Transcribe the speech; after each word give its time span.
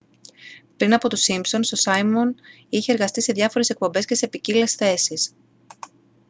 πριν 0.77 0.93
από 0.93 1.07
τους 1.09 1.21
σίμπσονς 1.21 1.71
ο 1.71 1.75
σάιμον 1.75 2.35
είχε 2.69 2.91
εργαστεί 2.91 3.21
σε 3.21 3.33
διάφορες 3.33 3.69
εκπομπές 3.69 4.05
και 4.05 4.15
σε 4.15 4.27
ποικίλες 4.27 4.73
θέσεις 4.73 5.31